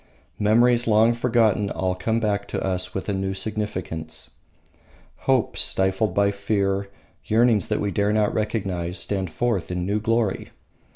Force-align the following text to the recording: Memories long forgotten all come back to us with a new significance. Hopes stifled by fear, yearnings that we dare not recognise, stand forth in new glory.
Memories 0.39 0.87
long 0.87 1.13
forgotten 1.13 1.69
all 1.69 1.93
come 1.93 2.19
back 2.19 2.47
to 2.47 2.59
us 2.65 2.95
with 2.95 3.07
a 3.07 3.13
new 3.13 3.35
significance. 3.35 4.31
Hopes 5.29 5.61
stifled 5.61 6.15
by 6.15 6.31
fear, 6.31 6.89
yearnings 7.25 7.67
that 7.67 7.79
we 7.79 7.91
dare 7.91 8.11
not 8.11 8.33
recognise, 8.33 8.97
stand 8.97 9.29
forth 9.29 9.69
in 9.69 9.85
new 9.85 9.99
glory. 9.99 10.49